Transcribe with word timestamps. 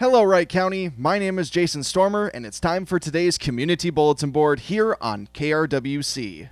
Hello, 0.00 0.22
Wright 0.22 0.48
County. 0.48 0.92
My 0.96 1.18
name 1.18 1.40
is 1.40 1.50
Jason 1.50 1.82
Stormer, 1.82 2.28
and 2.28 2.46
it's 2.46 2.60
time 2.60 2.86
for 2.86 3.00
today's 3.00 3.36
Community 3.36 3.90
Bulletin 3.90 4.30
Board 4.30 4.60
here 4.60 4.96
on 5.00 5.26
KRWC. 5.34 6.50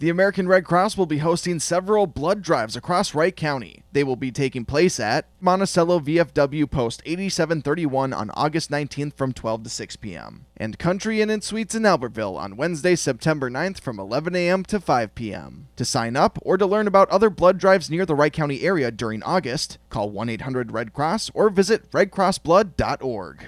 The 0.00 0.10
American 0.10 0.46
Red 0.46 0.64
Cross 0.64 0.96
will 0.96 1.06
be 1.06 1.18
hosting 1.18 1.58
several 1.58 2.06
blood 2.06 2.40
drives 2.40 2.76
across 2.76 3.16
Wright 3.16 3.34
County. 3.34 3.82
They 3.90 4.04
will 4.04 4.14
be 4.14 4.30
taking 4.30 4.64
place 4.64 5.00
at 5.00 5.26
Monticello 5.40 5.98
VFW 5.98 6.70
Post 6.70 7.02
8731 7.04 8.12
on 8.12 8.30
August 8.30 8.70
19th 8.70 9.14
from 9.14 9.32
12 9.32 9.64
to 9.64 9.68
6 9.68 9.96
p.m. 9.96 10.46
and 10.56 10.78
Country 10.78 11.20
Inn 11.20 11.30
and 11.30 11.42
Suites 11.42 11.74
in 11.74 11.82
Albertville 11.82 12.38
on 12.38 12.56
Wednesday, 12.56 12.94
September 12.94 13.50
9th 13.50 13.80
from 13.80 13.98
11 13.98 14.36
a.m. 14.36 14.62
to 14.66 14.78
5 14.78 15.16
p.m. 15.16 15.66
To 15.74 15.84
sign 15.84 16.14
up 16.14 16.38
or 16.42 16.56
to 16.56 16.66
learn 16.66 16.86
about 16.86 17.10
other 17.10 17.28
blood 17.28 17.58
drives 17.58 17.90
near 17.90 18.06
the 18.06 18.14
Wright 18.14 18.32
County 18.32 18.62
area 18.62 18.92
during 18.92 19.24
August, 19.24 19.78
call 19.90 20.10
1 20.10 20.28
800 20.28 20.70
Red 20.70 20.92
Cross 20.92 21.32
or 21.34 21.50
visit 21.50 21.90
redcrossblood.org. 21.90 23.46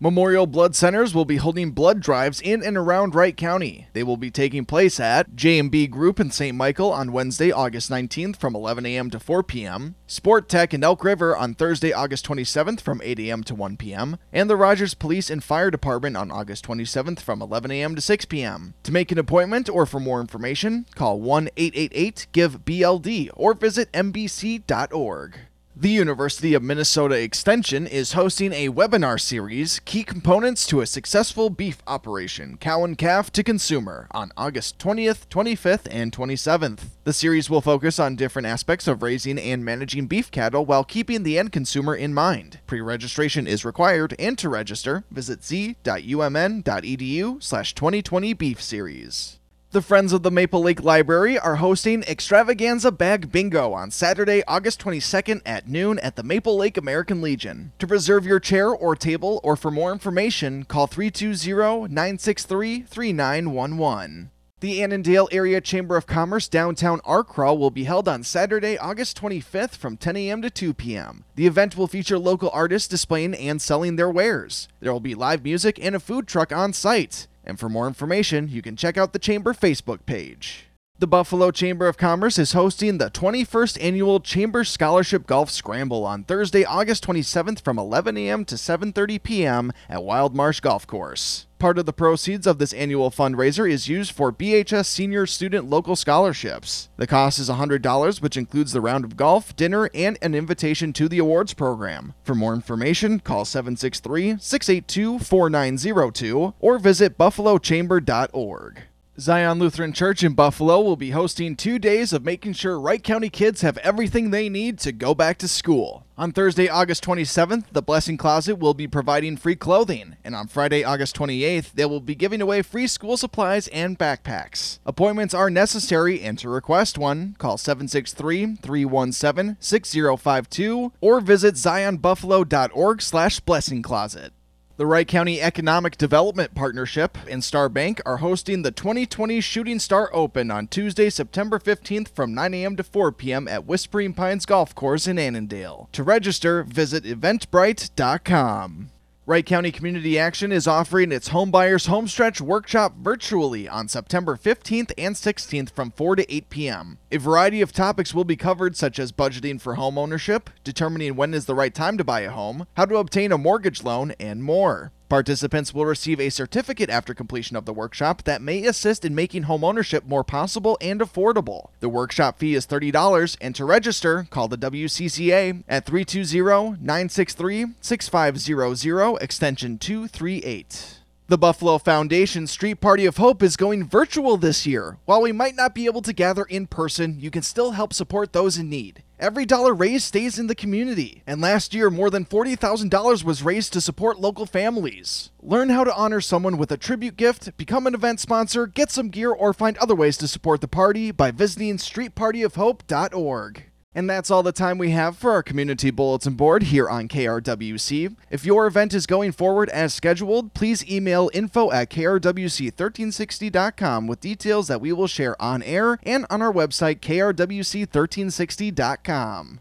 Memorial 0.00 0.46
Blood 0.46 0.76
Centers 0.76 1.12
will 1.12 1.24
be 1.24 1.38
holding 1.38 1.72
blood 1.72 1.98
drives 1.98 2.40
in 2.40 2.62
and 2.62 2.76
around 2.76 3.16
Wright 3.16 3.36
County. 3.36 3.88
They 3.94 4.04
will 4.04 4.16
be 4.16 4.30
taking 4.30 4.64
place 4.64 5.00
at 5.00 5.34
J&B 5.34 5.88
Group 5.88 6.20
in 6.20 6.30
St. 6.30 6.56
Michael 6.56 6.92
on 6.92 7.10
Wednesday, 7.10 7.50
August 7.50 7.90
19th 7.90 8.36
from 8.36 8.54
11 8.54 8.86
a.m. 8.86 9.10
to 9.10 9.18
4 9.18 9.42
p.m., 9.42 9.96
Sport 10.06 10.48
Tech 10.48 10.72
in 10.72 10.84
Elk 10.84 11.02
River 11.02 11.36
on 11.36 11.52
Thursday, 11.52 11.92
August 11.92 12.24
27th 12.28 12.80
from 12.80 13.00
8 13.02 13.18
a.m. 13.18 13.42
to 13.42 13.56
1 13.56 13.76
p.m., 13.76 14.18
and 14.32 14.48
the 14.48 14.54
Rogers 14.54 14.94
Police 14.94 15.30
and 15.30 15.42
Fire 15.42 15.72
Department 15.72 16.16
on 16.16 16.30
August 16.30 16.64
27th 16.64 17.18
from 17.18 17.42
11 17.42 17.72
a.m. 17.72 17.96
to 17.96 18.00
6 18.00 18.24
p.m. 18.26 18.74
To 18.84 18.92
make 18.92 19.10
an 19.10 19.18
appointment 19.18 19.68
or 19.68 19.84
for 19.84 19.98
more 19.98 20.20
information, 20.20 20.86
call 20.94 21.20
1-888-GIVE-BLD 21.20 23.30
or 23.34 23.54
visit 23.54 23.90
mbc.org. 23.90 25.40
The 25.80 25.90
University 25.90 26.54
of 26.54 26.62
Minnesota 26.64 27.14
Extension 27.22 27.86
is 27.86 28.14
hosting 28.14 28.52
a 28.52 28.68
webinar 28.68 29.20
series, 29.20 29.78
Key 29.84 30.02
Components 30.02 30.66
to 30.66 30.80
a 30.80 30.86
Successful 30.86 31.50
Beef 31.50 31.84
Operation 31.86 32.56
Cow 32.56 32.82
and 32.82 32.98
Calf 32.98 33.30
to 33.30 33.44
Consumer, 33.44 34.08
on 34.10 34.32
August 34.36 34.80
20th, 34.80 35.28
25th, 35.28 35.86
and 35.88 36.10
27th. 36.10 36.80
The 37.04 37.12
series 37.12 37.48
will 37.48 37.60
focus 37.60 38.00
on 38.00 38.16
different 38.16 38.46
aspects 38.46 38.88
of 38.88 39.04
raising 39.04 39.38
and 39.38 39.64
managing 39.64 40.08
beef 40.08 40.32
cattle 40.32 40.66
while 40.66 40.82
keeping 40.82 41.22
the 41.22 41.38
end 41.38 41.52
consumer 41.52 41.94
in 41.94 42.12
mind. 42.12 42.58
Pre 42.66 42.80
registration 42.80 43.46
is 43.46 43.64
required, 43.64 44.16
and 44.18 44.36
to 44.38 44.48
register, 44.48 45.04
visit 45.12 45.44
z.umn.edu 45.44 47.40
slash 47.40 47.72
2020 47.76 48.32
beef 48.32 48.60
series. 48.60 49.37
The 49.70 49.82
Friends 49.82 50.14
of 50.14 50.22
the 50.22 50.30
Maple 50.30 50.62
Lake 50.62 50.82
Library 50.82 51.38
are 51.38 51.56
hosting 51.56 52.02
Extravaganza 52.04 52.90
Bag 52.90 53.30
Bingo 53.30 53.74
on 53.74 53.90
Saturday, 53.90 54.42
August 54.48 54.80
22nd 54.80 55.42
at 55.44 55.68
noon 55.68 55.98
at 55.98 56.16
the 56.16 56.22
Maple 56.22 56.56
Lake 56.56 56.78
American 56.78 57.20
Legion. 57.20 57.72
To 57.78 57.86
reserve 57.86 58.24
your 58.24 58.40
chair 58.40 58.70
or 58.70 58.96
table 58.96 59.42
or 59.44 59.56
for 59.56 59.70
more 59.70 59.92
information, 59.92 60.64
call 60.64 60.86
320 60.86 61.92
963 61.92 62.80
3911. 62.80 64.30
The 64.60 64.82
Annandale 64.82 65.28
Area 65.30 65.60
Chamber 65.60 65.98
of 65.98 66.06
Commerce 66.06 66.48
Downtown 66.48 67.02
Art 67.04 67.28
Crawl 67.28 67.58
will 67.58 67.70
be 67.70 67.84
held 67.84 68.08
on 68.08 68.24
Saturday, 68.24 68.78
August 68.78 69.20
25th 69.20 69.76
from 69.76 69.98
10 69.98 70.16
a.m. 70.16 70.40
to 70.40 70.48
2 70.48 70.72
p.m. 70.72 71.24
The 71.36 71.46
event 71.46 71.76
will 71.76 71.86
feature 71.86 72.18
local 72.18 72.48
artists 72.54 72.88
displaying 72.88 73.34
and 73.34 73.60
selling 73.60 73.96
their 73.96 74.10
wares. 74.10 74.66
There 74.80 74.92
will 74.92 74.98
be 74.98 75.14
live 75.14 75.44
music 75.44 75.78
and 75.80 75.94
a 75.94 76.00
food 76.00 76.26
truck 76.26 76.52
on 76.52 76.72
site. 76.72 77.26
And 77.48 77.58
for 77.58 77.68
more 77.68 77.88
information, 77.88 78.48
you 78.48 78.62
can 78.62 78.76
check 78.76 78.96
out 78.96 79.12
the 79.12 79.18
Chamber 79.18 79.54
Facebook 79.54 80.04
page. 80.06 80.66
The 81.00 81.06
Buffalo 81.06 81.50
Chamber 81.50 81.88
of 81.88 81.96
Commerce 81.96 82.38
is 82.38 82.52
hosting 82.52 82.98
the 82.98 83.10
21st 83.10 83.82
Annual 83.82 84.20
Chamber 84.20 84.64
Scholarship 84.64 85.26
Golf 85.26 85.50
Scramble 85.50 86.04
on 86.04 86.24
Thursday, 86.24 86.64
August 86.64 87.06
27th 87.06 87.60
from 87.62 87.78
11 87.78 88.16
a.m. 88.16 88.44
to 88.44 88.56
7:30 88.56 89.22
p.m. 89.22 89.72
at 89.88 90.04
Wild 90.04 90.36
Marsh 90.36 90.60
Golf 90.60 90.86
Course. 90.86 91.47
Part 91.58 91.76
of 91.76 91.86
the 91.86 91.92
proceeds 91.92 92.46
of 92.46 92.58
this 92.58 92.72
annual 92.72 93.10
fundraiser 93.10 93.68
is 93.68 93.88
used 93.88 94.12
for 94.12 94.32
BHS 94.32 94.86
Senior 94.86 95.26
Student 95.26 95.68
Local 95.68 95.96
Scholarships. 95.96 96.88
The 96.98 97.06
cost 97.08 97.40
is 97.40 97.50
$100, 97.50 98.22
which 98.22 98.36
includes 98.36 98.70
the 98.70 98.80
round 98.80 99.04
of 99.04 99.16
golf, 99.16 99.56
dinner, 99.56 99.90
and 99.92 100.16
an 100.22 100.36
invitation 100.36 100.92
to 100.92 101.08
the 101.08 101.18
awards 101.18 101.54
program. 101.54 102.14
For 102.22 102.36
more 102.36 102.54
information, 102.54 103.18
call 103.18 103.44
763 103.44 104.36
682 104.38 105.18
4902 105.18 106.54
or 106.60 106.78
visit 106.78 107.18
buffalochamber.org. 107.18 108.82
Zion 109.20 109.58
Lutheran 109.58 109.92
Church 109.92 110.22
in 110.22 110.34
Buffalo 110.34 110.80
will 110.80 110.94
be 110.94 111.10
hosting 111.10 111.56
two 111.56 111.80
days 111.80 112.12
of 112.12 112.24
making 112.24 112.52
sure 112.52 112.78
Wright 112.78 113.02
County 113.02 113.28
kids 113.28 113.62
have 113.62 113.76
everything 113.78 114.30
they 114.30 114.48
need 114.48 114.78
to 114.78 114.92
go 114.92 115.12
back 115.12 115.38
to 115.38 115.48
school. 115.48 116.06
On 116.16 116.30
Thursday, 116.30 116.68
August 116.68 117.02
27th, 117.02 117.64
the 117.72 117.82
Blessing 117.82 118.16
Closet 118.16 118.60
will 118.60 118.74
be 118.74 118.86
providing 118.86 119.36
free 119.36 119.56
clothing, 119.56 120.14
and 120.22 120.36
on 120.36 120.46
Friday, 120.46 120.84
August 120.84 121.16
28th, 121.16 121.72
they 121.72 121.84
will 121.84 121.98
be 121.98 122.14
giving 122.14 122.40
away 122.40 122.62
free 122.62 122.86
school 122.86 123.16
supplies 123.16 123.66
and 123.68 123.98
backpacks. 123.98 124.78
Appointments 124.86 125.34
are 125.34 125.50
necessary, 125.50 126.22
and 126.22 126.38
to 126.38 126.48
request 126.48 126.96
one, 126.96 127.34
call 127.38 127.58
763 127.58 128.58
317 128.62 129.56
6052 129.58 130.92
or 131.00 131.20
visit 131.20 131.56
zionbuffalo.org 131.56 133.02
slash 133.02 133.40
blessing 133.40 133.82
closet. 133.82 134.32
The 134.78 134.86
Wright 134.86 135.08
County 135.08 135.42
Economic 135.42 135.98
Development 135.98 136.54
Partnership 136.54 137.18
and 137.28 137.42
Star 137.42 137.68
Bank 137.68 138.00
are 138.06 138.18
hosting 138.18 138.62
the 138.62 138.70
2020 138.70 139.40
Shooting 139.40 139.80
Star 139.80 140.08
Open 140.12 140.52
on 140.52 140.68
Tuesday, 140.68 141.10
September 141.10 141.58
15th 141.58 142.10
from 142.10 142.32
9 142.32 142.54
a.m. 142.54 142.76
to 142.76 142.84
4 142.84 143.10
p.m. 143.10 143.48
at 143.48 143.66
Whispering 143.66 144.14
Pines 144.14 144.46
Golf 144.46 144.76
Course 144.76 145.08
in 145.08 145.18
Annandale. 145.18 145.88
To 145.90 146.04
register, 146.04 146.62
visit 146.62 147.02
eventbrite.com. 147.02 148.90
Wright 149.28 149.44
County 149.44 149.70
Community 149.70 150.18
Action 150.18 150.50
is 150.50 150.66
offering 150.66 151.12
its 151.12 151.28
Homebuyers 151.28 151.86
Homestretch 151.86 152.40
Workshop 152.40 152.94
virtually 152.96 153.68
on 153.68 153.86
September 153.86 154.38
15th 154.38 154.90
and 154.96 155.14
16th 155.14 155.68
from 155.68 155.90
4 155.90 156.16
to 156.16 156.34
8 156.34 156.48
p.m. 156.48 156.96
A 157.12 157.18
variety 157.18 157.60
of 157.60 157.70
topics 157.70 158.14
will 158.14 158.24
be 158.24 158.36
covered, 158.36 158.74
such 158.74 158.98
as 158.98 159.12
budgeting 159.12 159.60
for 159.60 159.74
home 159.74 159.98
ownership, 159.98 160.48
determining 160.64 161.14
when 161.14 161.34
is 161.34 161.44
the 161.44 161.54
right 161.54 161.74
time 161.74 161.98
to 161.98 162.04
buy 162.04 162.20
a 162.20 162.30
home, 162.30 162.66
how 162.74 162.86
to 162.86 162.96
obtain 162.96 163.30
a 163.30 163.36
mortgage 163.36 163.84
loan, 163.84 164.14
and 164.18 164.42
more. 164.42 164.92
Participants 165.08 165.72
will 165.72 165.86
receive 165.86 166.20
a 166.20 166.28
certificate 166.28 166.90
after 166.90 167.14
completion 167.14 167.56
of 167.56 167.64
the 167.64 167.72
workshop 167.72 168.24
that 168.24 168.42
may 168.42 168.64
assist 168.66 169.06
in 169.06 169.14
making 169.14 169.44
homeownership 169.44 170.04
more 170.04 170.22
possible 170.22 170.76
and 170.82 171.00
affordable. 171.00 171.68
The 171.80 171.88
workshop 171.88 172.38
fee 172.38 172.54
is 172.54 172.66
$30, 172.66 173.38
and 173.40 173.54
to 173.54 173.64
register, 173.64 174.26
call 174.28 174.48
the 174.48 174.58
WCCA 174.58 175.64
at 175.66 175.86
320 175.86 176.78
963 176.82 177.66
6500, 177.80 179.16
extension 179.22 179.78
238. 179.78 180.98
The 181.30 181.36
Buffalo 181.36 181.76
Foundation 181.76 182.46
Street 182.46 182.80
Party 182.80 183.04
of 183.04 183.18
Hope 183.18 183.42
is 183.42 183.58
going 183.58 183.86
virtual 183.86 184.38
this 184.38 184.66
year. 184.66 184.96
While 185.04 185.20
we 185.20 185.30
might 185.30 185.54
not 185.54 185.74
be 185.74 185.84
able 185.84 186.00
to 186.00 186.14
gather 186.14 186.44
in 186.44 186.66
person, 186.66 187.20
you 187.20 187.30
can 187.30 187.42
still 187.42 187.72
help 187.72 187.92
support 187.92 188.32
those 188.32 188.56
in 188.56 188.70
need. 188.70 189.02
Every 189.20 189.44
dollar 189.44 189.74
raised 189.74 190.04
stays 190.04 190.38
in 190.38 190.46
the 190.46 190.54
community, 190.54 191.22
and 191.26 191.38
last 191.38 191.74
year 191.74 191.90
more 191.90 192.08
than 192.08 192.24
$40,000 192.24 193.24
was 193.24 193.42
raised 193.42 193.74
to 193.74 193.82
support 193.82 194.18
local 194.18 194.46
families. 194.46 195.28
Learn 195.42 195.68
how 195.68 195.84
to 195.84 195.94
honor 195.94 196.22
someone 196.22 196.56
with 196.56 196.72
a 196.72 196.78
tribute 196.78 197.18
gift, 197.18 197.54
become 197.58 197.86
an 197.86 197.92
event 197.92 198.20
sponsor, 198.20 198.66
get 198.66 198.90
some 198.90 199.10
gear, 199.10 199.30
or 199.30 199.52
find 199.52 199.76
other 199.76 199.94
ways 199.94 200.16
to 200.16 200.28
support 200.28 200.62
the 200.62 200.66
party 200.66 201.10
by 201.10 201.30
visiting 201.30 201.76
streetpartyofhope.org. 201.76 203.64
And 203.94 204.08
that's 204.08 204.30
all 204.30 204.42
the 204.42 204.52
time 204.52 204.78
we 204.78 204.90
have 204.90 205.16
for 205.16 205.32
our 205.32 205.42
community 205.42 205.90
bulletin 205.90 206.34
board 206.34 206.62
here 206.64 206.86
on 206.88 207.08
KRWC. 207.08 208.14
If 208.30 208.44
your 208.44 208.66
event 208.66 208.92
is 208.94 209.06
going 209.06 209.32
forward 209.32 209.70
as 209.70 209.94
scheduled, 209.94 210.52
please 210.54 210.88
email 210.88 211.30
info 211.32 211.72
at 211.72 211.90
krwc1360.com 211.90 214.06
with 214.06 214.20
details 214.20 214.68
that 214.68 214.80
we 214.80 214.92
will 214.92 215.06
share 215.06 215.40
on 215.40 215.62
air 215.62 215.98
and 216.02 216.26
on 216.30 216.42
our 216.42 216.52
website 216.52 217.00
krwc1360.com. 217.00 219.60